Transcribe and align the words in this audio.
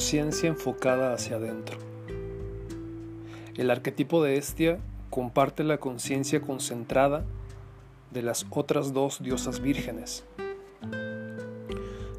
conciencia 0.00 0.48
enfocada 0.48 1.12
hacia 1.12 1.36
adentro. 1.36 1.76
El 3.54 3.70
arquetipo 3.70 4.24
de 4.24 4.38
Estia 4.38 4.78
comparte 5.10 5.62
la 5.62 5.76
conciencia 5.76 6.40
concentrada 6.40 7.26
de 8.10 8.22
las 8.22 8.46
otras 8.48 8.94
dos 8.94 9.22
diosas 9.22 9.60
vírgenes. 9.60 10.24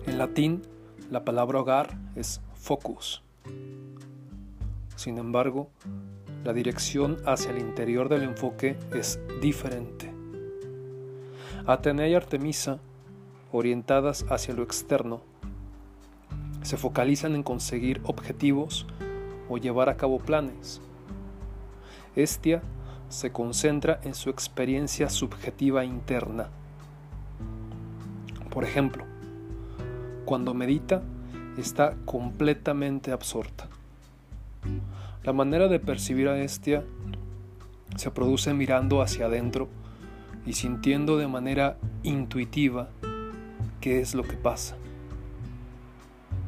En 0.05 0.19
latín, 0.19 0.61
la 1.09 1.25
palabra 1.25 1.61
hogar 1.61 1.97
es 2.15 2.39
focus. 2.53 3.23
Sin 4.95 5.17
embargo, 5.17 5.71
la 6.43 6.53
dirección 6.53 7.17
hacia 7.25 7.49
el 7.49 7.57
interior 7.57 8.09
del 8.09 8.21
enfoque 8.21 8.77
es 8.93 9.19
diferente. 9.41 10.13
Atenea 11.65 12.09
y 12.09 12.13
Artemisa, 12.13 12.79
orientadas 13.51 14.23
hacia 14.29 14.53
lo 14.53 14.61
externo, 14.61 15.30
se 16.61 16.77
focalizan 16.77 17.35
en 17.35 17.43
conseguir 17.43 18.01
objetivos 18.03 18.85
o 19.49 19.57
llevar 19.57 19.89
a 19.89 19.97
cabo 19.97 20.19
planes. 20.19 20.81
Estia 22.15 22.61
se 23.09 23.31
concentra 23.31 23.99
en 24.03 24.15
su 24.15 24.29
experiencia 24.29 25.09
subjetiva 25.09 25.83
interna. 25.83 26.49
Por 28.49 28.63
ejemplo, 28.63 29.05
cuando 30.25 30.53
medita, 30.53 31.01
está 31.57 31.95
completamente 32.05 33.11
absorta. 33.11 33.67
La 35.23 35.33
manera 35.33 35.67
de 35.67 35.79
percibir 35.79 36.27
a 36.29 36.41
Estia 36.41 36.83
se 37.95 38.11
produce 38.11 38.53
mirando 38.53 39.01
hacia 39.01 39.25
adentro 39.25 39.67
y 40.45 40.53
sintiendo 40.53 41.17
de 41.17 41.27
manera 41.27 41.77
intuitiva 42.03 42.89
qué 43.79 43.99
es 43.99 44.15
lo 44.15 44.23
que 44.23 44.37
pasa. 44.37 44.75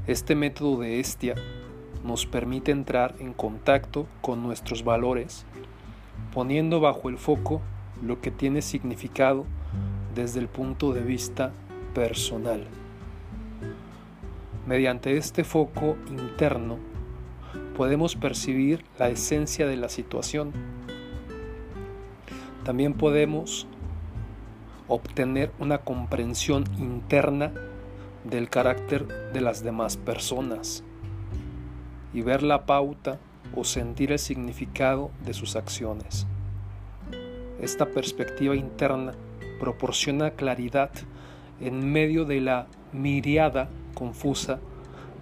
Este 0.05 0.35
método 0.35 0.81
de 0.81 0.99
Estia 0.99 1.35
nos 2.03 2.25
permite 2.25 2.71
entrar 2.71 3.15
en 3.19 3.31
contacto 3.31 4.05
con 4.19 4.43
nuestros 4.43 4.83
valores, 4.83 5.45
poniendo 6.33 6.81
bajo 6.81 7.07
el 7.07 7.17
foco 7.17 7.61
lo 8.01 8.19
que 8.19 8.29
tiene 8.29 8.61
significado 8.61 9.45
desde 10.13 10.41
el 10.41 10.49
punto 10.49 10.91
de 10.91 10.99
vista 10.99 11.53
personal. 11.95 12.65
Mediante 14.67 15.15
este 15.15 15.45
foco 15.45 15.95
interno 16.09 16.79
podemos 17.77 18.17
percibir 18.17 18.83
la 18.99 19.07
esencia 19.07 19.67
de 19.67 19.77
la 19.77 19.87
situación. 19.87 20.51
También 22.65 22.93
podemos 22.93 23.67
obtener 24.89 25.53
una 25.59 25.77
comprensión 25.77 26.65
interna 26.77 27.53
del 28.23 28.49
carácter 28.49 29.31
de 29.33 29.41
las 29.41 29.63
demás 29.63 29.97
personas 29.97 30.83
y 32.13 32.21
ver 32.21 32.43
la 32.43 32.65
pauta 32.65 33.19
o 33.55 33.63
sentir 33.63 34.11
el 34.11 34.19
significado 34.19 35.11
de 35.25 35.33
sus 35.33 35.55
acciones. 35.55 36.25
Esta 37.61 37.85
perspectiva 37.85 38.55
interna 38.55 39.13
proporciona 39.59 40.31
claridad 40.31 40.91
en 41.59 41.91
medio 41.91 42.25
de 42.25 42.41
la 42.41 42.67
miriada 42.91 43.69
confusa 43.93 44.59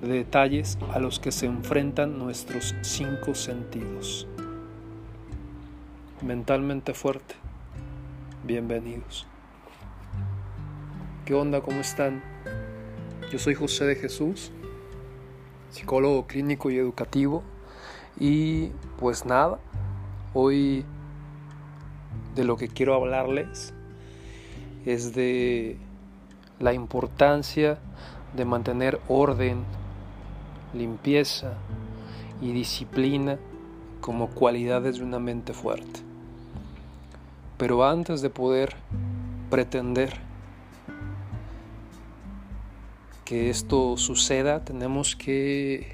de 0.02 0.08
detalles 0.08 0.78
a 0.94 1.00
los 1.00 1.20
que 1.20 1.32
se 1.32 1.46
enfrentan 1.46 2.18
nuestros 2.18 2.76
cinco 2.82 3.36
sentidos. 3.36 4.28
Mentalmente 6.22 6.94
fuerte, 6.94 7.36
bienvenidos. 8.44 9.28
¿Qué 11.26 11.36
onda? 11.36 11.62
¿Cómo 11.62 11.82
están? 11.82 12.31
Yo 13.32 13.40
soy 13.40 13.56
José 13.56 13.86
de 13.86 13.96
Jesús, 13.96 14.52
psicólogo 15.70 16.28
clínico 16.28 16.70
y 16.70 16.78
educativo. 16.78 17.44
Y 18.20 18.72
pues 19.00 19.26
nada, 19.26 19.58
hoy 20.34 20.84
de 22.36 22.44
lo 22.44 22.58
que 22.58 22.68
quiero 22.68 22.94
hablarles 22.94 23.74
es 24.86 25.14
de 25.14 25.78
la 26.60 26.74
importancia 26.74 27.80
de 28.36 28.44
mantener 28.44 29.00
orden, 29.08 29.64
limpieza 30.74 31.54
y 32.42 32.52
disciplina 32.52 33.40
como 34.02 34.28
cualidades 34.28 34.98
de 34.98 35.06
una 35.06 35.20
mente 35.20 35.54
fuerte. 35.54 36.02
Pero 37.58 37.86
antes 37.86 38.22
de 38.22 38.30
poder 38.30 38.76
pretender 39.50 40.20
que 43.32 43.50
esto 43.50 43.96
suceda, 43.96 44.66
tenemos 44.66 45.16
que 45.16 45.88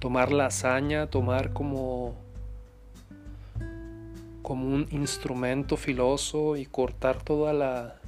tomar 0.00 0.32
la 0.32 0.46
hazaña, 0.46 1.06
tomar 1.06 1.52
como 1.52 2.16
como 4.42 4.74
un 4.74 4.88
instrumento 4.90 5.76
filoso 5.76 6.56
y 6.56 6.66
cortar 6.66 7.22
toda 7.22 7.52
la 7.52 8.00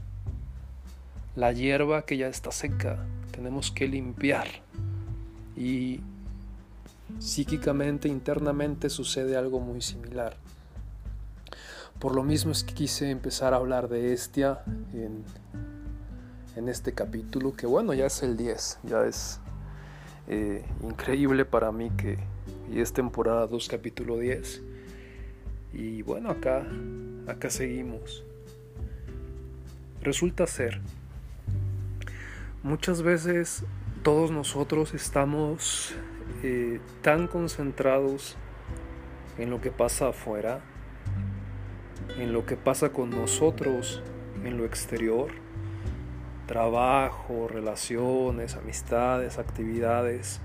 la 1.37 1.53
hierba 1.53 2.03
que 2.03 2.17
ya 2.17 2.27
está 2.27 2.51
seca, 2.51 3.07
tenemos 3.31 3.71
que 3.71 3.87
limpiar. 3.87 4.49
Y 5.57 6.01
psíquicamente, 7.21 8.09
internamente 8.09 8.91
sucede 8.91 9.37
algo 9.37 9.61
muy 9.61 9.81
similar. 9.81 10.37
Por 12.01 12.17
lo 12.17 12.25
mismo 12.25 12.51
es 12.51 12.65
que 12.65 12.75
quise 12.75 13.13
empezar 13.13 13.55
a 13.55 13.59
hablar 13.59 13.89
de 13.89 14.13
Estia 14.13 14.65
en, 14.93 15.23
en 16.57 16.69
este 16.69 16.93
capítulo, 16.93 17.55
que 17.55 17.67
bueno, 17.67 17.95
ya 17.95 18.07
es 18.07 18.23
el 18.23 18.37
10, 18.37 18.81
ya 18.83 19.07
es 19.07 19.41
eh, 20.27 20.65
increíble 20.83 21.45
para 21.45 21.71
mí 21.71 21.91
que 21.91 22.19
y 22.73 22.81
es 22.81 22.93
temporada 22.93 23.47
2, 23.47 23.69
capítulo 23.69 24.19
10. 24.19 24.63
Y 25.73 26.03
bueno, 26.03 26.31
acá, 26.31 26.67
acá 27.29 27.51
seguimos. 27.51 28.25
Resulta 30.03 30.47
ser 30.47 30.81
Muchas 32.67 33.03
veces 33.03 33.63
todos 34.03 34.33
nosotros 34.33 34.93
estamos 34.93 35.95
eh, 36.43 36.81
tan 37.01 37.29
concentrados 37.29 38.37
en 39.39 39.51
lo 39.51 39.61
que 39.61 39.71
pasa 39.71 40.09
afuera, 40.09 40.63
en 42.19 42.33
lo 42.33 42.45
que 42.45 42.57
pasa 42.57 42.89
con 42.89 43.11
nosotros 43.11 44.03
en 44.43 44.57
lo 44.57 44.65
exterior, 44.65 45.31
trabajo, 46.47 47.49
relaciones, 47.49 48.57
amistades, 48.57 49.39
actividades, 49.39 50.41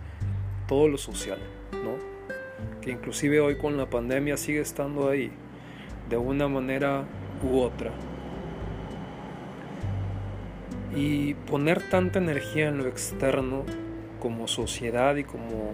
todo 0.67 0.87
lo 0.87 0.97
social, 0.97 1.39
¿no? 1.71 1.95
Que 2.81 2.91
inclusive 2.91 3.39
hoy 3.39 3.57
con 3.57 3.77
la 3.77 3.89
pandemia 3.89 4.37
sigue 4.37 4.61
estando 4.61 5.09
ahí, 5.09 5.31
de 6.09 6.17
una 6.17 6.47
manera 6.47 7.05
u 7.43 7.59
otra. 7.59 7.91
Y 10.95 11.35
poner 11.35 11.89
tanta 11.89 12.19
energía 12.19 12.67
en 12.67 12.79
lo 12.79 12.87
externo 12.87 13.63
como 14.19 14.47
sociedad 14.47 15.15
y 15.15 15.23
como 15.23 15.73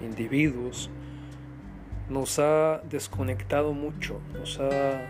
individuos 0.00 0.90
nos 2.08 2.38
ha 2.38 2.82
desconectado 2.88 3.72
mucho, 3.72 4.20
nos 4.34 4.60
ha 4.60 5.00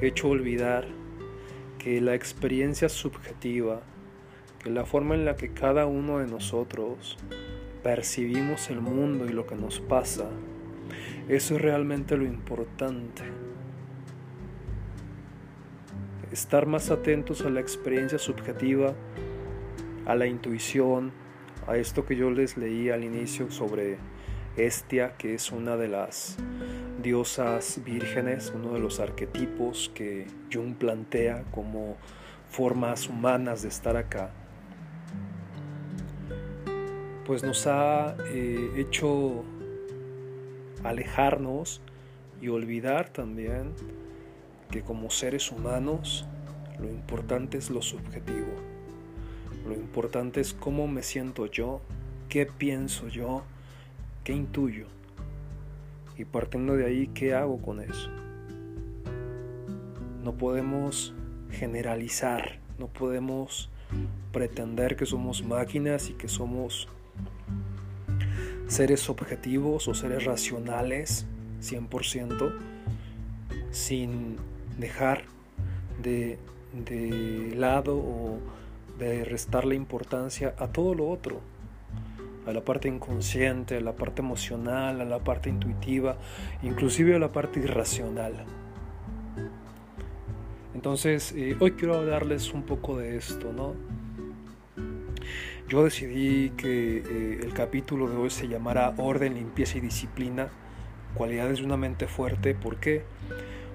hecho 0.00 0.28
olvidar 0.28 0.97
la 2.00 2.14
experiencia 2.14 2.88
subjetiva, 2.88 3.80
que 4.62 4.70
la 4.70 4.84
forma 4.84 5.14
en 5.14 5.24
la 5.24 5.36
que 5.36 5.52
cada 5.52 5.86
uno 5.86 6.18
de 6.18 6.26
nosotros 6.26 7.16
percibimos 7.82 8.68
el 8.70 8.80
mundo 8.80 9.24
y 9.26 9.30
lo 9.30 9.46
que 9.46 9.56
nos 9.56 9.80
pasa, 9.80 10.28
eso 11.28 11.56
es 11.56 11.62
realmente 11.62 12.16
lo 12.16 12.24
importante. 12.24 13.22
Estar 16.30 16.66
más 16.66 16.90
atentos 16.90 17.40
a 17.40 17.50
la 17.50 17.60
experiencia 17.60 18.18
subjetiva, 18.18 18.94
a 20.04 20.14
la 20.14 20.26
intuición, 20.26 21.12
a 21.66 21.76
esto 21.76 22.04
que 22.04 22.16
yo 22.16 22.30
les 22.30 22.56
leí 22.56 22.90
al 22.90 23.02
inicio 23.02 23.50
sobre 23.50 23.96
Estia, 24.56 25.16
que 25.16 25.34
es 25.34 25.52
una 25.52 25.76
de 25.76 25.88
las 25.88 26.36
diosas 27.02 27.80
vírgenes, 27.84 28.52
uno 28.54 28.72
de 28.72 28.80
los 28.80 29.00
arquetipos 29.00 29.90
que 29.94 30.26
Jung 30.52 30.74
plantea 30.74 31.44
como 31.50 31.96
formas 32.50 33.08
humanas 33.08 33.62
de 33.62 33.68
estar 33.68 33.96
acá, 33.96 34.30
pues 37.24 37.42
nos 37.42 37.66
ha 37.66 38.16
eh, 38.30 38.72
hecho 38.76 39.44
alejarnos 40.82 41.80
y 42.40 42.48
olvidar 42.48 43.10
también 43.10 43.74
que 44.70 44.82
como 44.82 45.10
seres 45.10 45.50
humanos 45.50 46.26
lo 46.78 46.88
importante 46.88 47.58
es 47.58 47.70
lo 47.70 47.82
subjetivo. 47.82 48.54
Lo 49.66 49.74
importante 49.74 50.40
es 50.40 50.54
cómo 50.54 50.86
me 50.86 51.02
siento 51.02 51.46
yo, 51.46 51.82
qué 52.28 52.46
pienso 52.46 53.08
yo, 53.08 53.42
qué 54.24 54.32
intuyo. 54.32 54.86
Y 56.18 56.24
partiendo 56.24 56.74
de 56.74 56.84
ahí, 56.84 57.06
¿qué 57.14 57.32
hago 57.34 57.62
con 57.62 57.80
eso? 57.80 58.10
No 60.24 60.36
podemos 60.36 61.14
generalizar, 61.50 62.58
no 62.78 62.88
podemos 62.88 63.70
pretender 64.32 64.96
que 64.96 65.06
somos 65.06 65.44
máquinas 65.44 66.10
y 66.10 66.14
que 66.14 66.28
somos 66.28 66.88
seres 68.66 69.08
objetivos 69.08 69.88
o 69.88 69.94
seres 69.94 70.24
racionales 70.24 71.26
100% 71.62 72.52
sin 73.70 74.36
dejar 74.78 75.22
de, 76.02 76.38
lado 77.56 77.96
o 77.96 78.38
de 78.98 79.24
restarle 79.24 79.74
importancia 79.74 80.54
a 80.58 80.68
todo 80.68 80.94
lo 80.94 81.08
otro, 81.08 81.40
a 82.48 82.52
la 82.52 82.64
parte 82.64 82.88
inconsciente, 82.88 83.76
a 83.76 83.80
la 83.80 83.92
parte 83.92 84.22
emocional, 84.22 85.00
a 85.00 85.04
la 85.04 85.18
parte 85.18 85.50
intuitiva, 85.50 86.16
inclusive 86.62 87.14
a 87.14 87.18
la 87.18 87.30
parte 87.30 87.60
irracional. 87.60 88.44
Entonces, 90.74 91.32
eh, 91.36 91.56
hoy 91.60 91.72
quiero 91.72 91.96
hablarles 91.96 92.54
un 92.54 92.62
poco 92.62 92.96
de 92.96 93.16
esto, 93.16 93.52
¿no? 93.52 93.74
Yo 95.68 95.84
decidí 95.84 96.50
que 96.50 96.98
eh, 96.98 97.40
el 97.42 97.52
capítulo 97.52 98.08
de 98.08 98.16
hoy 98.16 98.30
se 98.30 98.48
llamara 98.48 98.94
Orden, 98.96 99.34
Limpieza 99.34 99.76
y 99.76 99.80
Disciplina, 99.82 100.48
cualidades 101.14 101.58
de 101.58 101.66
una 101.66 101.76
mente 101.76 102.06
fuerte. 102.06 102.54
¿Por 102.54 102.76
qué? 102.76 103.02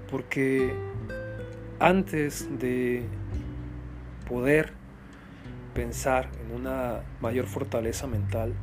Porque 0.09 0.73
antes 1.79 2.49
de 2.57 3.03
poder 4.27 4.73
pensar 5.73 6.29
en 6.45 6.55
una 6.55 7.01
mayor 7.21 7.45
fortaleza 7.45 8.07
mental, 8.07 8.53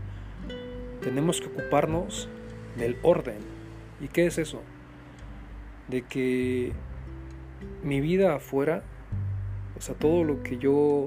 tenemos 1.03 1.41
que 1.41 1.49
ocuparnos 1.49 2.29
del 2.77 2.97
orden. 3.03 3.39
¿Y 4.01 4.09
qué 4.09 4.27
es 4.27 4.39
eso? 4.39 4.63
De 5.89 6.03
que 6.03 6.73
mi 7.83 8.01
vida 8.01 8.35
afuera, 8.35 8.83
o 9.77 9.81
sea, 9.81 9.95
todo 9.95 10.25
lo 10.25 10.43
que 10.43 10.59
yo 10.59 11.07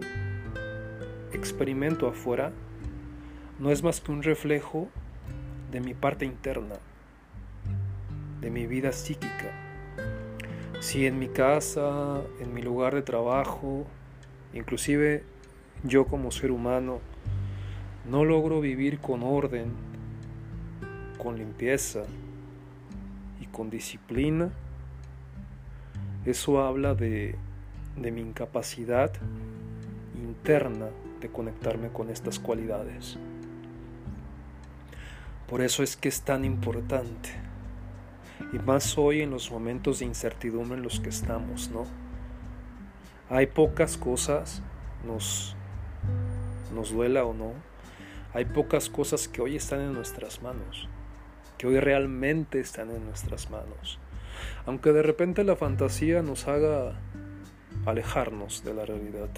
experimento 1.31 2.07
afuera, 2.07 2.51
no 3.59 3.71
es 3.71 3.83
más 3.83 4.01
que 4.01 4.11
un 4.11 4.23
reflejo 4.23 4.89
de 5.71 5.79
mi 5.79 5.93
parte 5.93 6.25
interna, 6.25 6.75
de 8.41 8.51
mi 8.51 8.67
vida 8.67 8.91
psíquica. 8.91 9.51
Si 10.79 11.07
en 11.07 11.17
mi 11.17 11.29
casa, 11.29 12.21
en 12.41 12.53
mi 12.53 12.61
lugar 12.61 12.93
de 12.93 13.01
trabajo, 13.01 13.85
inclusive 14.53 15.23
yo 15.83 16.05
como 16.05 16.31
ser 16.31 16.51
humano, 16.51 16.99
no 18.09 18.25
logro 18.25 18.61
vivir 18.61 18.99
con 18.99 19.23
orden, 19.23 19.71
con 21.17 21.37
limpieza 21.37 22.03
y 23.39 23.45
con 23.47 23.69
disciplina, 23.69 24.51
eso 26.25 26.61
habla 26.61 26.95
de, 26.95 27.35
de 27.97 28.11
mi 28.11 28.21
incapacidad 28.21 29.11
interna 30.15 30.87
de 31.19 31.29
conectarme 31.29 31.89
con 31.89 32.09
estas 32.09 32.39
cualidades. 32.39 33.17
Por 35.47 35.61
eso 35.61 35.83
es 35.83 35.95
que 35.95 36.09
es 36.09 36.21
tan 36.21 36.45
importante. 36.45 37.29
Y 38.51 38.59
más 38.59 38.97
hoy 38.97 39.21
en 39.21 39.31
los 39.31 39.51
momentos 39.51 39.99
de 39.99 40.05
incertidumbre 40.05 40.77
en 40.77 40.83
los 40.83 40.99
que 40.99 41.09
estamos, 41.09 41.69
¿no? 41.71 41.85
Hay 43.29 43.47
pocas 43.47 43.97
cosas, 43.97 44.61
nos, 45.05 45.55
nos 46.73 46.91
duela 46.91 47.25
o 47.25 47.33
no, 47.33 47.53
hay 48.33 48.45
pocas 48.45 48.89
cosas 48.89 49.27
que 49.27 49.41
hoy 49.41 49.55
están 49.55 49.81
en 49.81 49.93
nuestras 49.93 50.41
manos, 50.41 50.89
que 51.57 51.67
hoy 51.67 51.79
realmente 51.79 52.59
están 52.59 52.89
en 52.89 53.05
nuestras 53.05 53.49
manos. 53.49 53.99
Aunque 54.65 54.91
de 54.91 55.03
repente 55.03 55.43
la 55.43 55.55
fantasía 55.55 56.21
nos 56.21 56.47
haga 56.47 56.93
alejarnos 57.85 58.63
de 58.63 58.73
la 58.73 58.85
realidad. 58.85 59.29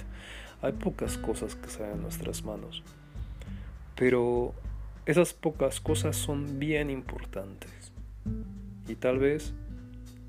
Hay 0.61 0.73
pocas 0.73 1.17
cosas 1.17 1.55
que 1.55 1.67
están 1.67 1.91
en 1.91 2.01
nuestras 2.01 2.43
manos. 2.43 2.83
Pero 3.95 4.53
esas 5.05 5.33
pocas 5.33 5.79
cosas 5.79 6.15
son 6.15 6.59
bien 6.59 6.89
importantes. 6.89 7.91
Y 8.87 8.95
tal 8.95 9.19
vez, 9.19 9.53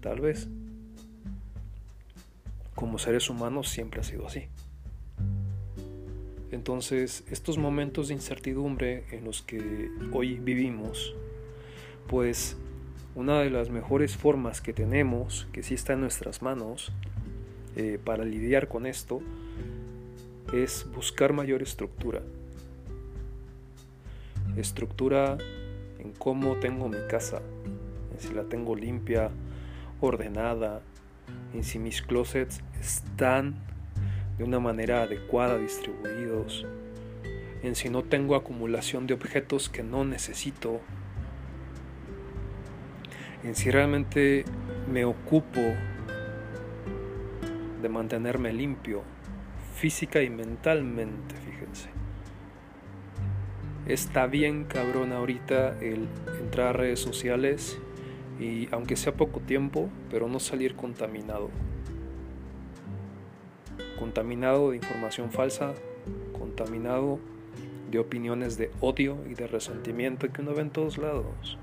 tal 0.01 0.21
vez, 0.21 0.49
como 2.75 2.99
seres 2.99 3.31
humanos 3.31 3.69
siempre 3.69 4.01
ha 4.01 4.05
sido 4.05 4.27
así. 4.27 4.49
Entonces, 6.57 7.23
estos 7.31 7.59
momentos 7.59 8.09
de 8.09 8.15
incertidumbre 8.15 9.05
en 9.11 9.27
los 9.27 9.43
que 9.43 9.91
hoy 10.11 10.39
vivimos, 10.39 11.15
pues 12.09 12.57
una 13.15 13.41
de 13.41 13.51
las 13.51 13.69
mejores 13.69 14.17
formas 14.17 14.63
que 14.63 14.73
tenemos, 14.73 15.47
que 15.53 15.63
sí 15.63 15.75
está 15.75 15.93
en 15.93 16.01
nuestras 16.01 16.41
manos, 16.41 16.93
eh, 17.77 17.99
para 18.03 18.25
lidiar 18.25 18.69
con 18.69 18.87
esto, 18.87 19.21
es 20.55 20.87
buscar 20.95 21.35
mayor 21.35 21.61
estructura. 21.61 22.23
Estructura 24.57 25.37
en 25.99 26.13
cómo 26.13 26.57
tengo 26.57 26.89
mi 26.89 27.07
casa, 27.07 27.43
en 28.15 28.19
si 28.19 28.33
la 28.33 28.45
tengo 28.45 28.75
limpia, 28.75 29.29
ordenada, 30.01 30.81
en 31.53 31.65
si 31.65 31.79
mis 31.79 32.01
closets 32.01 32.63
están 32.81 33.76
de 34.39 34.45
una 34.45 34.61
manera 34.61 35.03
adecuada 35.03 35.59
distribuidos, 35.59 36.67
en 37.63 37.75
si 37.75 37.89
no 37.89 38.03
tengo 38.03 38.37
acumulación 38.37 39.07
de 39.07 39.15
objetos 39.15 39.69
que 39.69 39.83
no 39.83 40.05
necesito, 40.05 40.81
en 43.43 43.55
si 43.55 43.71
realmente 43.71 44.45
me 44.91 45.05
ocupo 45.05 45.61
de 47.81 47.89
mantenerme 47.89 48.53
limpio 48.53 49.03
física 49.77 50.23
y 50.23 50.31
mentalmente, 50.31 51.35
fíjense. 51.37 51.91
Está 53.87 54.27
bien 54.27 54.65
cabrón 54.65 55.13
ahorita 55.13 55.79
el 55.81 56.09
entrar 56.41 56.69
a 56.69 56.73
redes 56.73 56.99
sociales 56.99 57.79
y 58.41 58.69
aunque 58.73 58.97
sea 58.97 59.13
poco 59.13 59.41
tiempo, 59.41 59.89
pero 60.11 60.29
no 60.29 60.41
salir 60.41 60.75
contaminado. 60.75 61.51
Contaminado 63.99 64.71
de 64.71 64.77
información 64.77 65.31
falsa, 65.31 65.75
contaminado 66.39 67.19
de 67.91 67.99
opiniones 67.99 68.59
de 68.59 68.71
odio 68.81 69.19
y 69.31 69.35
de 69.35 69.47
resentimiento 69.47 70.31
que 70.33 70.43
uno 70.43 70.55
ve 70.55 70.63
en 70.63 70.71
todos 70.71 70.99
lados 70.99 71.59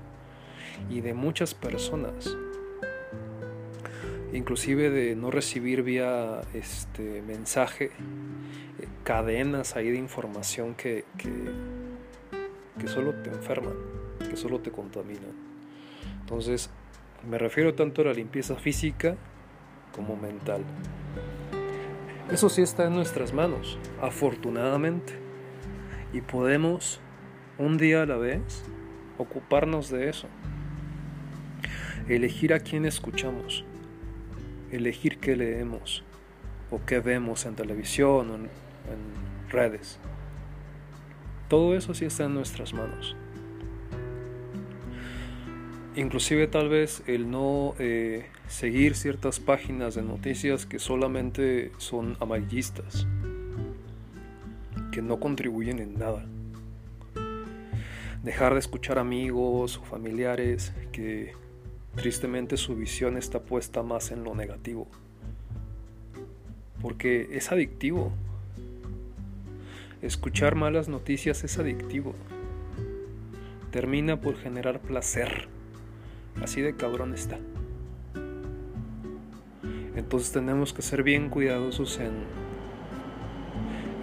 y 0.90 1.00
de 1.00 1.14
muchas 1.14 1.54
personas 1.54 2.34
inclusive 4.36 4.90
de 4.90 5.14
no 5.14 5.30
recibir 5.30 5.82
vía 5.82 6.40
este 6.52 7.22
mensaje 7.22 7.86
eh, 7.86 8.88
cadenas 9.04 9.76
ahí 9.76 9.90
de 9.90 9.98
información 9.98 10.74
que, 10.74 11.04
que, 11.16 11.30
que 12.80 12.88
solo 12.88 13.14
te 13.14 13.30
enferman, 13.30 13.74
que 14.18 14.36
solo 14.36 14.60
te 14.60 14.70
contaminan. 14.70 15.32
Entonces, 16.20 16.70
me 17.28 17.38
refiero 17.38 17.74
tanto 17.74 18.02
a 18.02 18.06
la 18.06 18.12
limpieza 18.12 18.56
física 18.56 19.16
como 19.94 20.16
mental. 20.16 20.62
Eso 22.30 22.48
sí 22.48 22.62
está 22.62 22.86
en 22.86 22.94
nuestras 22.94 23.32
manos, 23.32 23.78
afortunadamente. 24.00 25.12
Y 26.12 26.20
podemos, 26.20 27.00
un 27.58 27.76
día 27.76 28.02
a 28.02 28.06
la 28.06 28.16
vez, 28.16 28.64
ocuparnos 29.18 29.90
de 29.90 30.08
eso. 30.08 30.28
Elegir 32.08 32.54
a 32.54 32.60
quién 32.60 32.84
escuchamos 32.84 33.64
elegir 34.74 35.18
qué 35.18 35.36
leemos 35.36 36.02
o 36.70 36.80
qué 36.84 36.98
vemos 36.98 37.46
en 37.46 37.54
televisión 37.54 38.30
o 38.30 38.34
en, 38.34 38.64
redes. 39.48 40.00
Todo 41.48 41.76
eso 41.76 41.94
sí 41.94 42.06
está 42.06 42.24
en 42.24 42.34
nuestras 42.34 42.74
manos. 42.74 43.14
Inclusive 45.94 46.48
tal 46.48 46.68
vez 46.68 47.04
el 47.06 47.30
no 47.30 47.76
eh, 47.78 48.26
seguir 48.48 48.94
ciertas 48.94 49.40
páginas 49.40 49.94
de 49.94 50.02
noticias 50.02 50.66
que 50.66 50.78
solamente 50.78 51.72
son 51.78 52.16
amarillistas, 52.20 53.06
que 54.92 55.02
no 55.02 55.20
contribuyen 55.20 55.78
en 55.78 55.98
nada. 55.98 56.26
Dejar 58.22 58.54
de 58.54 58.60
escuchar 58.60 58.98
amigos 58.98 59.78
o 59.78 59.84
familiares 59.84 60.72
que 60.92 61.34
Tristemente 61.96 62.56
su 62.56 62.74
visión 62.74 63.16
está 63.16 63.40
puesta 63.40 63.82
más 63.82 64.10
en 64.10 64.24
lo 64.24 64.34
negativo. 64.34 64.88
Porque 66.82 67.28
es 67.30 67.52
adictivo. 67.52 68.12
Escuchar 70.02 70.56
malas 70.56 70.88
noticias 70.88 71.44
es 71.44 71.58
adictivo. 71.58 72.14
Termina 73.70 74.20
por 74.20 74.36
generar 74.36 74.80
placer. 74.80 75.48
Así 76.42 76.62
de 76.62 76.74
cabrón 76.74 77.14
está. 77.14 77.38
Entonces 79.96 80.32
tenemos 80.32 80.72
que 80.72 80.82
ser 80.82 81.02
bien 81.02 81.30
cuidadosos 81.30 81.98
en, 81.98 82.12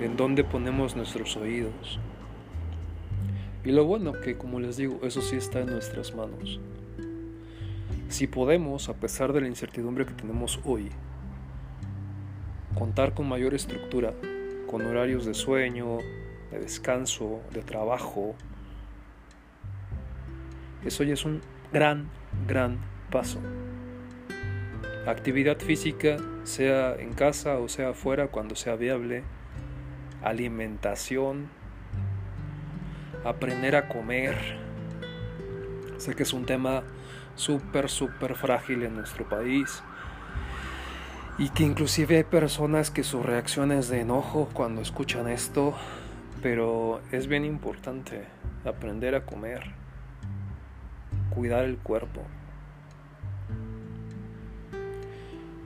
en 0.02 0.16
dónde 0.16 0.44
ponemos 0.44 0.96
nuestros 0.96 1.36
oídos. 1.38 2.00
Y 3.64 3.72
lo 3.72 3.86
bueno 3.86 4.14
que, 4.14 4.38
como 4.38 4.60
les 4.60 4.78
digo, 4.78 5.00
eso 5.04 5.22
sí 5.22 5.36
está 5.36 5.60
en 5.60 5.68
nuestras 5.68 6.16
manos. 6.16 6.60
Si 8.10 8.28
podemos, 8.28 8.90
a 8.90 8.96
pesar 8.96 9.34
de 9.34 9.42
la 9.42 9.48
incertidumbre 9.48 10.06
que 10.06 10.14
tenemos 10.14 10.60
hoy, 10.64 10.90
contar 12.74 13.14
con 13.14 13.28
mayor 13.28 13.54
estructura, 13.54 14.14
con 14.70 14.86
horarios 14.86 15.26
de 15.26 15.34
sueño, 15.34 15.98
de 16.52 16.60
descanso, 16.60 17.42
de 17.54 17.62
trabajo, 17.62 18.36
Eso 20.84 21.04
ya 21.04 21.14
es 21.14 21.26
un 21.26 21.42
gran, 21.72 22.10
gran 22.48 22.80
paso. 23.12 23.40
Actividad 25.06 25.58
física, 25.58 26.18
sea 26.44 26.96
en 26.96 27.14
casa 27.14 27.58
o 27.58 27.68
sea 27.68 27.90
afuera, 27.90 28.28
cuando 28.28 28.56
sea 28.56 28.76
viable. 28.76 29.24
Alimentación. 30.22 31.50
Aprender 33.26 33.76
a 33.76 33.88
comer. 33.88 34.38
Sé 35.98 36.14
que 36.14 36.22
es 36.22 36.34
un 36.34 36.46
tema 36.46 36.84
súper, 37.36 37.90
súper 37.90 38.36
frágil 38.36 38.84
en 38.84 38.96
nuestro 38.96 39.28
país. 39.28 39.82
Y 41.40 41.50
que 41.50 41.64
inclusive 41.64 42.18
hay 42.18 42.24
personas 42.24 42.92
que 42.92 43.04
su 43.04 43.24
reacción 43.24 43.72
es 43.72 43.90
de 43.90 44.02
enojo 44.02 44.50
cuando 44.54 44.82
escuchan 44.82 45.28
esto. 45.28 45.74
Pero 46.44 47.02
es 47.12 47.26
bien 47.26 47.44
importante 47.44 48.26
aprender 48.66 49.16
a 49.16 49.26
comer. 49.26 49.64
Cuidar 51.32 51.66
el 51.66 51.78
cuerpo. 51.78 52.22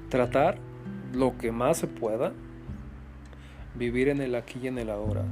Tratar 0.09 0.57
lo 1.13 1.38
que 1.38 1.51
más 1.51 1.77
se 1.77 1.88
pueda. 1.88 2.33
Vivir 3.75 4.09
en 4.09 4.21
el 4.21 4.35
aquí 4.35 4.59
y 4.63 4.67
en 4.67 4.77
el 4.77 4.89
ahora. 4.89 5.24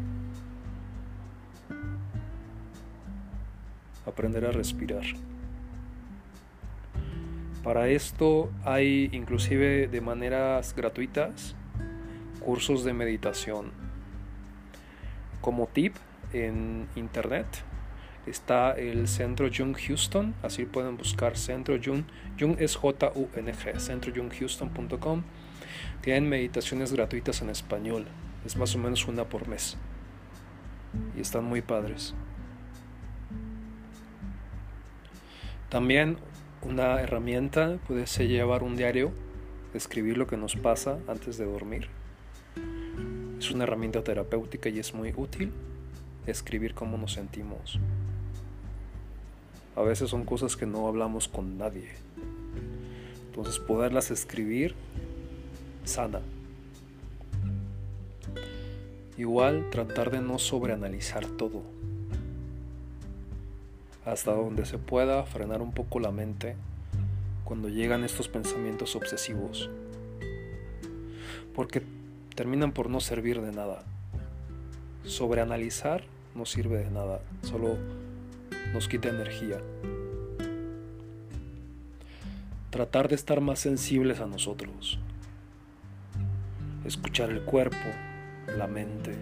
Aprender 4.06 4.46
a 4.46 4.52
respirar. 4.52 5.04
Para 7.64 7.88
esto 7.88 8.52
hay 8.66 9.10
inclusive 9.14 9.88
de 9.88 10.02
maneras 10.02 10.76
gratuitas 10.76 11.56
cursos 12.42 12.84
de 12.84 12.92
meditación. 12.92 13.72
Como 15.40 15.68
tip 15.68 15.96
en 16.34 16.88
internet 16.96 17.48
está 18.26 18.72
el 18.72 19.08
Centro 19.08 19.50
Jung 19.56 19.76
Houston, 19.76 20.34
así 20.44 20.66
pueden 20.66 20.98
buscar 20.98 21.38
Centro 21.38 21.78
Jung, 21.84 22.04
Jung 22.40 22.56
es 22.60 22.76
J-U-N-G, 22.76 23.80
centrojunghouston.com. 23.80 25.24
Tienen 26.02 26.30
meditaciones 26.30 26.94
gratuitas 26.94 27.42
en 27.42 27.50
español, 27.50 28.06
es 28.46 28.56
más 28.56 28.76
o 28.76 28.80
menos 28.80 29.08
una 29.08 29.26
por 29.26 29.48
mes. 29.48 29.78
Y 31.18 31.22
están 31.22 31.44
muy 31.44 31.62
padres. 31.62 32.14
También 35.70 36.18
una 36.62 37.02
herramienta 37.02 37.78
puede 37.88 38.06
ser 38.08 38.28
llevar 38.28 38.64
un 38.64 38.78
diario, 38.78 39.12
escribir 39.74 40.18
lo 40.18 40.28
que 40.28 40.38
nos 40.38 40.56
pasa 40.56 41.00
antes 41.08 41.38
de 41.38 41.46
dormir. 41.46 41.90
Es 43.40 43.52
una 43.52 43.64
herramienta 43.64 44.04
terapéutica 44.04 44.70
y 44.70 44.80
es 44.80 44.94
muy 44.94 45.14
útil 45.18 45.52
escribir 46.28 46.74
cómo 46.74 46.98
nos 46.98 47.14
sentimos. 47.14 47.80
A 49.76 49.82
veces 49.82 50.10
son 50.10 50.26
cosas 50.26 50.56
que 50.56 50.66
no 50.66 50.88
hablamos 50.88 51.28
con 51.28 51.58
nadie. 51.58 51.90
Entonces 53.28 53.60
poderlas 53.60 54.12
escribir 54.12 54.76
sana. 55.86 56.22
Igual 59.18 59.70
tratar 59.70 60.12
de 60.12 60.22
no 60.22 60.40
sobreanalizar 60.40 61.26
todo 61.26 61.62
hasta 64.06 64.34
donde 64.34 64.66
se 64.66 64.78
pueda 64.78 65.24
frenar 65.24 65.62
un 65.62 65.72
poco 65.72 66.00
la 66.00 66.12
mente 66.12 66.56
cuando 67.44 67.70
llegan 67.70 68.04
estos 68.04 68.28
pensamientos 68.28 68.96
obsesivos, 68.96 69.70
porque 71.56 71.82
terminan 72.36 72.72
por 72.72 72.90
no 72.90 73.00
servir 73.00 73.42
de 73.42 73.52
nada. 73.52 73.84
Sobreanalizar 75.06 76.04
no 76.36 76.46
sirve 76.46 76.80
de 76.80 76.92
nada, 76.92 77.22
solo 77.44 77.78
nos 78.72 78.88
quita 78.88 79.10
energía. 79.10 79.58
Tratar 82.70 83.08
de 83.08 83.16
estar 83.16 83.42
más 83.42 83.60
sensibles 83.60 84.20
a 84.20 84.26
nosotros, 84.26 85.00
escuchar 86.86 87.30
el 87.30 87.42
cuerpo, 87.42 87.78
la 88.58 88.68
mente, 88.68 89.16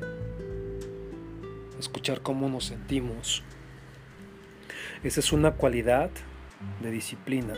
escuchar 1.80 2.22
cómo 2.22 2.48
nos 2.50 2.66
sentimos 2.66 3.44
esa 5.04 5.20
es 5.20 5.34
una 5.34 5.54
cualidad 5.54 6.12
de 6.80 6.92
disciplina. 6.92 7.56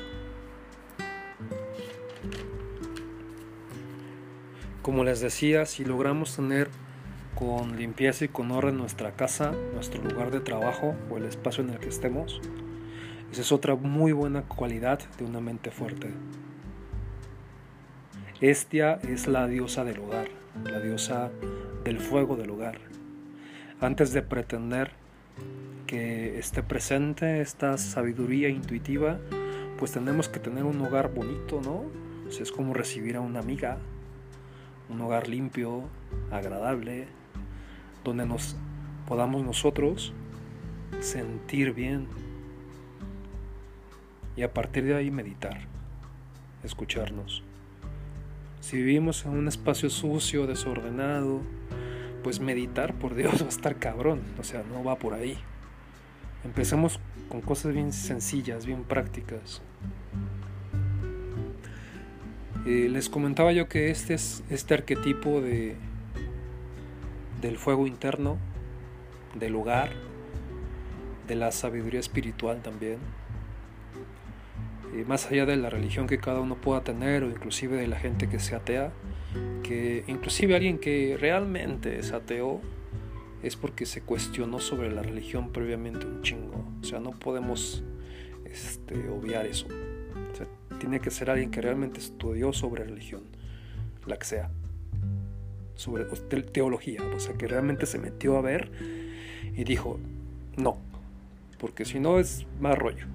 Como 4.82 5.04
les 5.04 5.20
decía, 5.20 5.66
si 5.66 5.84
logramos 5.84 6.38
tener 6.38 6.70
con 7.36 7.78
limpieza 7.78 8.26
y 8.26 8.28
con 8.28 8.52
orden 8.52 8.78
nuestra 8.78 9.12
casa, 9.12 9.54
nuestro 9.74 10.04
lugar 10.04 10.32
de 10.32 10.40
trabajo 10.40 10.96
o 11.10 11.18
el 11.18 11.26
espacio 11.26 11.64
en 11.64 11.72
el 11.72 11.80
que 11.80 11.90
estemos, 11.90 12.42
esa 13.32 13.42
es 13.42 13.52
otra 13.52 13.76
muy 13.76 14.12
buena 14.12 14.44
cualidad 14.44 15.00
de 15.18 15.26
una 15.26 15.42
mente 15.42 15.72
fuerte. 15.72 16.12
Estia 18.42 19.00
es 19.08 19.28
la 19.28 19.48
diosa 19.48 19.84
del 19.84 20.00
hogar, 20.00 20.28
la 20.64 20.80
diosa 20.80 21.32
del 21.84 22.00
fuego 22.00 22.36
del 22.36 22.52
hogar. 22.52 22.80
Antes 23.82 24.14
de 24.14 24.22
pretender 24.22 24.92
que 25.88 26.38
esté 26.38 26.62
presente 26.62 27.42
esta 27.42 27.78
sabiduría 27.78 28.50
intuitiva, 28.50 29.20
pues 29.78 29.92
tenemos 29.92 30.30
que 30.30 30.40
tener 30.40 30.64
un 30.64 30.80
hogar 30.82 31.14
bonito, 31.14 31.62
¿no? 31.62 31.86
es 32.42 32.52
como 32.52 32.74
recibir 32.74 33.16
a 33.16 33.22
una 33.22 33.40
amiga, 33.40 33.78
un 34.90 35.02
hogar 35.02 35.28
limpio, 35.28 35.84
agradable, 36.32 37.08
donde 38.04 38.26
nos 38.26 38.56
podamos 39.08 39.44
nosotros 39.44 40.14
sentir 41.00 41.74
bien 41.74 42.08
y 44.36 44.44
a 44.44 44.54
partir 44.54 44.86
de 44.86 44.96
ahí 44.96 45.12
meditar, 45.12 45.62
escucharnos. 46.64 47.44
Si 48.62 48.78
vivimos 48.78 49.26
en 49.26 49.32
un 49.32 49.48
espacio 49.48 49.90
sucio, 49.90 50.48
desordenado, 50.48 51.42
pues 52.24 52.40
meditar, 52.40 52.94
por 52.94 53.14
Dios, 53.14 53.34
va 53.42 53.46
a 53.46 53.50
estar 53.50 53.76
cabrón, 53.76 54.22
o 54.40 54.44
sea, 54.44 54.64
no 54.72 54.84
va 54.84 54.96
por 54.96 55.14
ahí. 55.14 55.38
Empecemos 56.44 57.00
con 57.30 57.42
cosas 57.42 57.74
bien 57.74 57.92
sencillas, 57.92 58.66
bien 58.66 58.84
prácticas. 58.84 59.62
Eh, 62.66 62.88
les 62.90 63.10
comentaba 63.10 63.52
yo 63.52 63.68
que 63.68 63.92
este 63.92 64.14
es 64.14 64.44
este 64.50 64.74
arquetipo 64.74 65.42
de 65.42 65.76
del 67.44 67.58
fuego 67.58 67.86
interno, 67.86 68.38
del 69.36 69.56
hogar, 69.56 69.92
de 71.28 71.36
la 71.36 71.52
sabiduría 71.52 72.00
espiritual 72.00 72.62
también. 72.62 72.98
Eh, 74.96 75.04
más 75.06 75.28
allá 75.30 75.46
de 75.46 75.58
la 75.58 75.70
religión 75.70 76.08
que 76.08 76.20
cada 76.20 76.40
uno 76.40 76.56
pueda 76.56 76.84
tener 76.84 77.24
o 77.24 77.30
inclusive 77.30 77.78
de 77.78 77.88
la 77.88 78.00
gente 78.00 78.30
que 78.30 78.40
se 78.40 78.56
atea, 78.56 78.94
que 79.62 80.06
inclusive 80.08 80.56
alguien 80.56 80.80
que 80.80 81.18
realmente 81.20 82.00
es 82.00 82.14
ateo 82.14 82.62
es 83.42 83.58
porque 83.58 83.86
se 83.86 84.02
cuestionó 84.02 84.60
sobre 84.60 84.90
la 84.90 85.02
religión 85.02 85.52
previamente 85.52 86.06
un 86.06 86.22
chingo. 86.22 86.64
O 86.82 86.86
sea, 86.86 87.02
no 87.02 87.12
podemos 87.12 87.84
este, 88.46 89.10
obviar 89.10 89.46
eso. 89.46 89.68
tiene 90.80 91.02
que 91.02 91.12
ser 91.12 91.30
alguien 91.30 91.52
que 91.52 91.62
realmente 91.62 92.00
estudió 92.00 92.54
sobre 92.54 92.86
religión, 92.86 93.24
la 94.06 94.18
que 94.18 94.26
sea. 94.26 94.50
Sobre 95.76 96.06
teología, 96.06 97.02
o 97.16 97.20
sea, 97.20 97.34
que 97.34 97.48
realmente 97.48 97.86
se 97.86 97.98
metió 97.98 98.38
a 98.38 98.42
ver 98.42 98.72
y 99.56 99.64
dijo, 99.64 100.00
no, 100.56 100.78
porque 101.60 101.86
si 101.86 102.00
no 102.00 102.20
es 102.20 102.46
más 102.60 102.78
rollo. 102.78 103.06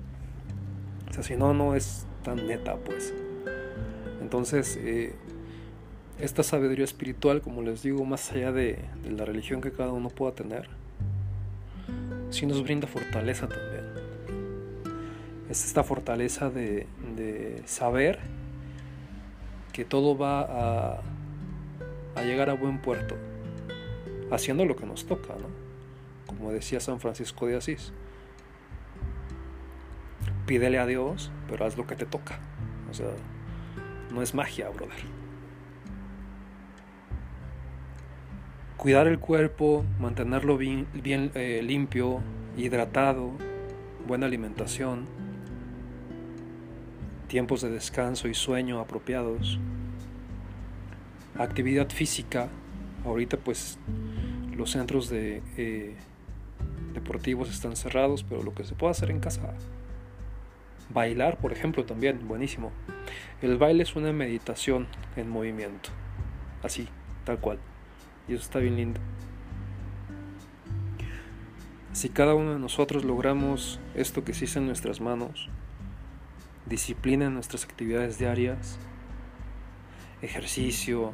O 1.11 1.12
sea, 1.12 1.23
si 1.23 1.37
no, 1.37 1.55
no 1.55 1.75
es 1.75 2.07
tan 2.25 2.47
neta, 2.47 2.77
pues. 2.77 3.15
Entonces, 4.21 4.79
eh, 4.83 5.15
esta 6.19 6.43
sabiduría 6.43 6.85
espiritual, 6.85 7.41
como 7.41 7.62
les 7.62 7.83
digo, 7.83 8.05
más 8.05 8.33
allá 8.33 8.53
de, 8.53 8.79
la 9.09 9.25
religión 9.25 9.61
que 9.61 9.71
cada 9.71 9.93
uno 9.93 10.09
pueda 10.09 10.33
tener, 10.33 10.69
sí 12.31 12.45
nos 12.47 12.62
brinda 12.62 12.87
fortaleza 12.87 13.49
también. 13.49 13.85
Es 15.49 15.65
esta 15.65 15.85
fortaleza 15.85 16.50
de, 16.50 16.87
saber 17.67 18.19
que 19.73 19.85
todo 19.85 20.19
va 20.19 20.41
a, 20.41 21.03
a, 22.19 22.25
llegar 22.25 22.51
a 22.51 22.55
buen 22.55 22.79
puerto, 22.79 23.17
haciendo 24.31 24.65
lo 24.65 24.77
que 24.77 24.87
nos 24.87 25.07
toca, 25.07 25.35
¿no? 25.35 25.49
Como 26.27 26.53
decía 26.53 26.81
San 26.81 27.01
Francisco 27.01 27.47
de 27.47 27.57
Asís. 27.57 27.93
Pídele 30.47 30.79
a 30.79 30.87
Dios, 30.87 31.31
pero 31.49 31.65
haz 31.65 31.77
lo 31.77 31.87
que 31.87 31.97
te 31.97 32.07
toca. 32.07 32.39
O 32.91 32.95
sea, 32.95 33.09
no 34.13 34.23
es 34.23 34.35
magia, 34.35 34.69
brother. 34.69 35.19
Cuidar 38.77 39.09
el 39.09 39.19
cuerpo, 39.19 39.85
mantenerlo 39.99 40.57
bien, 40.57 40.87
eh, 41.05 41.61
limpio, 41.65 42.21
hidratado, 42.57 43.33
buena 44.07 44.27
alimentación, 44.27 45.07
tiempos 47.27 47.61
de 47.61 47.71
descanso 47.71 48.29
y 48.29 48.35
sueño 48.35 48.81
apropiados, 48.81 49.59
actividad 51.38 51.88
física. 51.90 52.49
Ahorita 53.04 53.37
pues 53.37 53.78
los 54.57 54.73
centros 54.73 55.09
de, 55.09 55.42
eh, 55.57 55.95
deportivos 56.92 57.50
están 57.50 57.76
cerrados, 57.76 58.25
pero 58.25 58.42
lo 58.42 58.54
que 58.54 58.64
se 58.64 58.75
puede 58.75 58.90
hacer 58.90 59.11
en 59.11 59.21
casa, 59.21 59.54
Bailar, 60.90 61.37
por 61.37 61.52
ejemplo, 61.52 61.85
también, 61.85 62.26
buenísimo. 62.26 62.73
El 63.42 63.59
baile 63.59 63.83
es 63.83 63.95
una 63.95 64.11
meditación 64.12 64.87
en 65.16 65.28
movimiento, 65.28 65.90
así, 66.62 66.88
tal 67.25 67.38
cual. 67.38 67.59
Y 68.26 68.33
eso 68.33 68.42
está 68.42 68.59
bien 68.59 68.76
lindo. 68.76 69.00
Si 71.92 72.09
cada 72.09 72.35
uno 72.35 72.54
de 72.54 72.59
nosotros 72.59 73.04
logramos 73.04 73.80
esto 73.95 74.25
que 74.25 74.30
existe 74.33 74.61
en 74.61 74.66
nuestras 74.66 75.00
manos, 75.00 75.50
disciplina 76.64 77.26
en 77.26 77.35
nuestras 77.35 77.64
actividades 77.64 78.18
diarias, 78.18 78.78
ejercicio, 80.23 81.13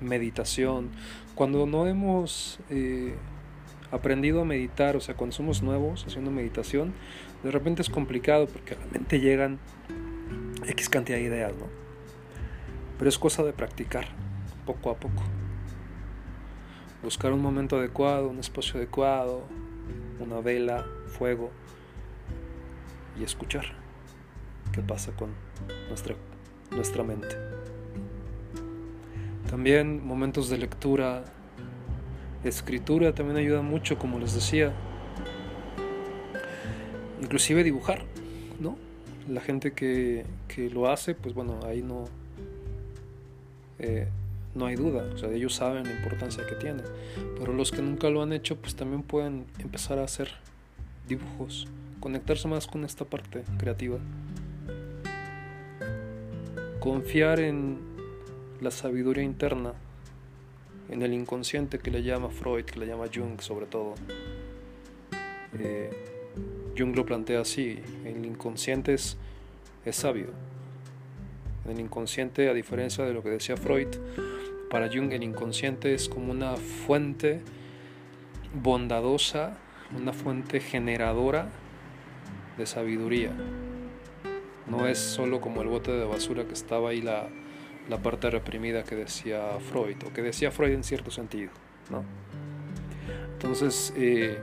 meditación, 0.00 0.90
cuando 1.34 1.66
no 1.66 1.86
hemos 1.86 2.58
eh, 2.70 3.14
aprendido 3.90 4.40
a 4.40 4.44
meditar, 4.44 4.96
o 4.96 5.00
sea, 5.00 5.14
cuando 5.14 5.36
somos 5.36 5.62
nuevos 5.62 6.04
haciendo 6.06 6.30
meditación, 6.30 6.94
de 7.42 7.50
repente 7.50 7.82
es 7.82 7.90
complicado 7.90 8.46
porque 8.46 8.74
a 8.74 8.78
la 8.78 8.86
mente 8.86 9.20
llegan 9.20 9.58
X 10.66 10.88
cantidad 10.88 11.18
de 11.18 11.24
ideas, 11.24 11.52
¿no? 11.56 11.66
Pero 12.98 13.08
es 13.08 13.18
cosa 13.18 13.42
de 13.44 13.52
practicar 13.52 14.06
poco 14.64 14.90
a 14.90 14.96
poco. 14.96 15.22
Buscar 17.02 17.32
un 17.32 17.40
momento 17.40 17.76
adecuado, 17.76 18.28
un 18.28 18.38
espacio 18.38 18.78
adecuado, 18.78 19.44
una 20.18 20.40
vela, 20.40 20.86
fuego 21.06 21.50
y 23.18 23.22
escuchar 23.22 23.64
qué 24.72 24.82
pasa 24.82 25.12
con 25.12 25.30
nuestra, 25.88 26.16
nuestra 26.70 27.04
mente. 27.04 27.45
También 29.48 30.04
momentos 30.04 30.48
de 30.48 30.58
lectura, 30.58 31.24
escritura 32.44 33.14
también 33.14 33.38
ayuda 33.38 33.62
mucho, 33.62 33.98
como 33.98 34.18
les 34.18 34.34
decía. 34.34 34.72
Inclusive 37.22 37.62
dibujar, 37.64 38.02
¿no? 38.60 38.76
La 39.28 39.40
gente 39.40 39.72
que, 39.72 40.24
lo 40.72 40.88
hace, 40.88 41.14
pues 41.14 41.34
bueno, 41.34 41.60
ahí 41.64 41.82
no, 41.82 42.04
eh, 43.78 44.08
no 44.54 44.66
hay 44.66 44.74
duda, 44.74 45.04
o 45.14 45.18
sea, 45.18 45.30
ellos 45.30 45.54
saben 45.54 45.84
la 45.84 45.92
importancia 45.92 46.46
que 46.46 46.54
tiene. 46.54 46.82
Pero 47.38 47.52
los 47.52 47.70
que 47.70 47.82
nunca 47.82 48.10
lo 48.10 48.22
han 48.22 48.32
hecho, 48.32 48.56
pues 48.56 48.74
también 48.74 49.02
pueden 49.02 49.44
empezar 49.58 49.98
a 49.98 50.04
hacer 50.04 50.28
dibujos, 51.06 51.68
conectarse 52.00 52.48
más 52.48 52.66
con 52.66 52.84
esta 52.84 53.04
parte 53.04 53.44
creativa. 53.58 53.98
Confiar 56.80 57.40
en 57.40 57.95
la 58.60 58.70
sabiduría 58.70 59.22
interna, 59.22 59.74
en 60.88 61.02
el 61.02 61.12
inconsciente 61.12 61.78
que 61.78 61.90
le 61.90 62.02
llama 62.02 62.30
Freud, 62.30 62.64
que 62.64 62.78
le 62.78 62.86
llama 62.86 63.04
Jung 63.12 63.40
sobre 63.40 63.66
todo. 63.66 63.94
Eh, 65.58 65.90
Jung 66.76 66.94
lo 66.94 67.04
plantea 67.04 67.40
así, 67.40 67.80
el 68.04 68.24
inconsciente 68.24 68.94
es, 68.94 69.16
es 69.84 69.96
sabio. 69.96 70.28
El 71.68 71.80
inconsciente, 71.80 72.48
a 72.48 72.54
diferencia 72.54 73.04
de 73.04 73.12
lo 73.12 73.22
que 73.22 73.30
decía 73.30 73.56
Freud, 73.56 73.88
para 74.70 74.88
Jung 74.88 75.12
el 75.12 75.22
inconsciente 75.22 75.94
es 75.94 76.08
como 76.08 76.30
una 76.30 76.56
fuente 76.56 77.40
bondadosa, 78.62 79.58
una 79.96 80.12
fuente 80.12 80.60
generadora 80.60 81.48
de 82.56 82.66
sabiduría. 82.66 83.32
No 84.66 84.86
es 84.86 84.98
solo 84.98 85.40
como 85.40 85.62
el 85.62 85.68
bote 85.68 85.92
de 85.92 86.04
basura 86.04 86.44
que 86.44 86.54
estaba 86.54 86.90
ahí 86.90 87.00
la, 87.00 87.28
la 87.88 87.98
parte 87.98 88.30
reprimida 88.30 88.82
que 88.84 88.96
decía 88.96 89.58
Freud, 89.70 89.96
o 90.06 90.12
que 90.12 90.22
decía 90.22 90.50
Freud 90.50 90.72
en 90.72 90.84
cierto 90.84 91.10
sentido. 91.10 91.50
¿no? 91.90 92.04
Entonces, 93.32 93.92
eh, 93.96 94.38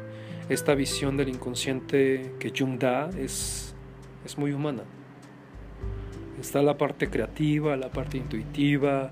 esta 0.50 0.76
visión 0.76 1.18
del 1.18 1.30
inconsciente 1.30 2.34
que 2.40 2.54
Jung 2.58 2.80
da 2.80 3.10
es, 3.18 3.76
es 4.26 4.38
muy 4.38 4.52
humana. 4.54 4.84
Está 6.40 6.62
la 6.62 6.78
parte 6.78 7.10
creativa, 7.10 7.76
la 7.78 7.90
parte 7.90 8.18
intuitiva, 8.18 9.12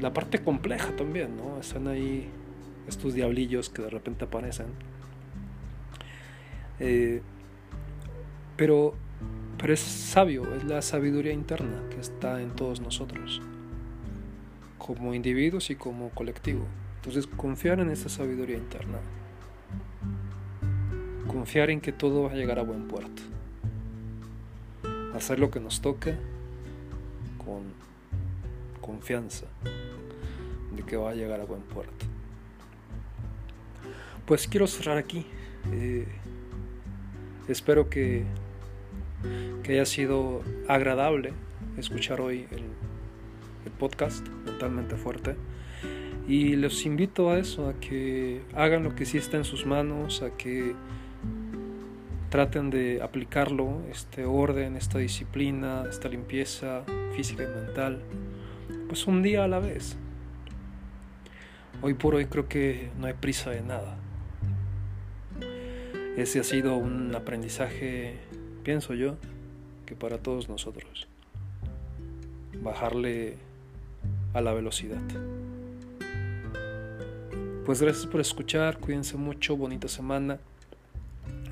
la 0.00 0.12
parte 0.12 0.42
compleja 0.42 0.94
también, 0.96 1.36
¿no? 1.36 1.58
Están 1.58 1.88
ahí 1.88 2.28
estos 2.86 3.14
diablillos 3.14 3.70
que 3.70 3.82
de 3.82 3.90
repente 3.90 4.24
aparecen. 4.24 4.66
Eh, 6.78 7.22
pero, 8.56 8.94
pero 9.62 9.74
es 9.74 9.80
sabio, 9.80 10.54
es 10.56 10.64
la 10.64 10.82
sabiduría 10.82 11.32
interna 11.32 11.88
que 11.88 12.00
está 12.00 12.42
en 12.42 12.50
todos 12.50 12.80
nosotros 12.80 13.40
como 14.76 15.14
individuos 15.14 15.70
y 15.70 15.76
como 15.76 16.10
colectivo. 16.10 16.66
Entonces 16.96 17.28
confiar 17.28 17.78
en 17.78 17.90
esa 17.90 18.08
sabiduría 18.08 18.56
interna. 18.56 18.98
Confiar 21.28 21.70
en 21.70 21.80
que 21.80 21.92
todo 21.92 22.24
va 22.24 22.32
a 22.32 22.34
llegar 22.34 22.58
a 22.58 22.64
buen 22.64 22.88
puerto. 22.88 23.22
Hacer 25.14 25.38
lo 25.38 25.52
que 25.52 25.60
nos 25.60 25.80
toque 25.80 26.16
con 27.38 27.62
confianza 28.80 29.46
de 30.74 30.82
que 30.82 30.96
va 30.96 31.10
a 31.10 31.14
llegar 31.14 31.40
a 31.40 31.44
buen 31.44 31.62
puerto. 31.62 32.04
Pues 34.26 34.48
quiero 34.48 34.66
cerrar 34.66 34.98
aquí. 34.98 35.24
Eh, 35.70 36.08
espero 37.46 37.88
que, 37.88 38.24
que 39.62 39.72
haya 39.72 39.86
sido 39.86 40.42
agradable 40.68 41.32
escuchar 41.76 42.20
hoy 42.20 42.46
el 42.50 43.72
podcast 43.78 44.26
Mentalmente 44.46 44.96
Fuerte. 44.96 45.36
Y 46.28 46.54
los 46.54 46.86
invito 46.86 47.30
a 47.30 47.38
eso, 47.38 47.68
a 47.68 47.74
que 47.74 48.42
hagan 48.54 48.84
lo 48.84 48.94
que 48.94 49.06
sí 49.06 49.18
está 49.18 49.36
en 49.36 49.44
sus 49.44 49.66
manos, 49.66 50.22
a 50.22 50.30
que 50.36 50.74
traten 52.30 52.70
de 52.70 53.02
aplicarlo, 53.02 53.82
este 53.90 54.24
orden, 54.24 54.76
esta 54.76 54.98
disciplina, 54.98 55.84
esta 55.90 56.08
limpieza 56.08 56.84
física 57.14 57.42
y 57.42 57.64
mental, 57.64 58.02
pues 58.88 59.06
un 59.06 59.22
día 59.22 59.44
a 59.44 59.48
la 59.48 59.58
vez. 59.58 59.96
Hoy 61.82 61.94
por 61.94 62.14
hoy 62.14 62.26
creo 62.26 62.48
que 62.48 62.90
no 62.98 63.06
hay 63.06 63.14
prisa 63.14 63.50
de 63.50 63.62
nada. 63.62 63.98
Ese 66.16 66.40
ha 66.40 66.44
sido 66.44 66.76
un 66.76 67.14
aprendizaje, 67.14 68.18
pienso 68.62 68.94
yo, 68.94 69.16
que 69.86 69.94
para 69.94 70.18
todos 70.18 70.48
nosotros. 70.48 71.06
Bajarle 72.62 73.36
a 74.34 74.40
la 74.40 74.52
velocidad. 74.52 75.00
Pues 77.64 77.80
gracias 77.80 78.06
por 78.06 78.20
escuchar, 78.20 78.78
cuídense 78.78 79.16
mucho, 79.16 79.56
bonita 79.56 79.88
semana. 79.88 80.38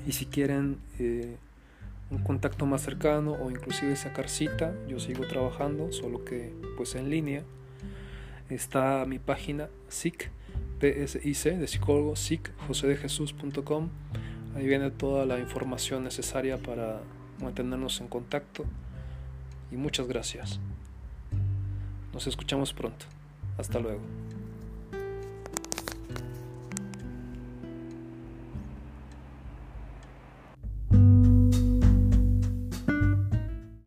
Y 0.05 0.11
si 0.13 0.25
quieren 0.25 0.77
eh, 0.99 1.37
un 2.09 2.19
contacto 2.19 2.65
más 2.65 2.81
cercano 2.81 3.33
o 3.33 3.49
inclusive 3.49 3.95
sacar 3.95 4.27
cita, 4.29 4.73
yo 4.87 4.99
sigo 4.99 5.25
trabajando, 5.27 5.91
solo 5.91 6.25
que 6.25 6.53
pues 6.75 6.95
en 6.95 7.09
línea. 7.09 7.43
Está 8.49 9.05
mi 9.05 9.19
página 9.19 9.69
SIC, 9.87 10.29
PSIC, 10.81 11.53
de 11.55 11.67
psicólogo, 11.67 12.17
SIC, 12.17 12.51
josedejesus.com. 12.67 13.89
Ahí 14.55 14.67
viene 14.67 14.91
toda 14.91 15.25
la 15.25 15.39
información 15.39 16.03
necesaria 16.03 16.57
para 16.57 17.01
mantenernos 17.41 18.01
en 18.01 18.07
contacto. 18.07 18.65
Y 19.71 19.75
muchas 19.75 20.07
gracias. 20.07 20.59
Nos 22.13 22.27
escuchamos 22.27 22.73
pronto. 22.73 23.05
Hasta 23.57 23.79
luego. 23.79 24.01